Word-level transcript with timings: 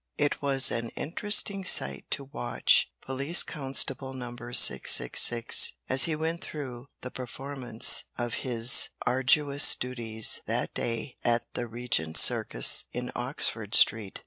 It 0.17 0.41
was 0.41 0.71
an 0.71 0.89
interesting 0.95 1.63
sight 1.63 2.05
to 2.09 2.23
watch 2.23 2.91
police 3.03 3.43
constable 3.43 4.15
Number 4.15 4.51
666 4.51 5.73
as 5.89 6.05
he 6.05 6.15
went 6.15 6.43
through 6.43 6.87
the 7.01 7.11
performance 7.11 8.05
of 8.17 8.33
his 8.41 8.89
arduous 9.05 9.75
duties 9.75 10.41
that 10.47 10.73
day 10.73 11.17
at 11.23 11.45
the 11.53 11.67
Regent 11.67 12.17
Circus 12.17 12.85
in 12.91 13.11
Oxford 13.13 13.75
Street. 13.75 14.19